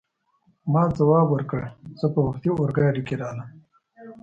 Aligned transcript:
ما 0.71 0.83
ځواب 0.97 1.27
ورکړ: 1.31 1.61
زه 1.99 2.05
په 2.13 2.19
وختي 2.27 2.49
اورګاډي 2.51 3.01
کې 3.07 3.15
راغلم. 3.21 3.49